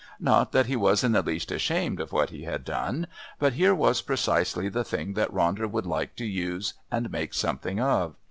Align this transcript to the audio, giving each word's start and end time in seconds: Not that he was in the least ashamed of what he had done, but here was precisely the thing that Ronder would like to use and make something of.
Not 0.19 0.51
that 0.51 0.65
he 0.65 0.75
was 0.75 1.03
in 1.03 1.11
the 1.11 1.21
least 1.21 1.51
ashamed 1.51 1.99
of 1.99 2.11
what 2.11 2.31
he 2.31 2.41
had 2.41 2.65
done, 2.65 3.05
but 3.37 3.53
here 3.53 3.75
was 3.75 4.01
precisely 4.01 4.67
the 4.67 4.83
thing 4.83 5.13
that 5.13 5.31
Ronder 5.31 5.69
would 5.69 5.85
like 5.85 6.15
to 6.15 6.25
use 6.25 6.73
and 6.89 7.11
make 7.11 7.35
something 7.35 7.79
of. 7.79 8.15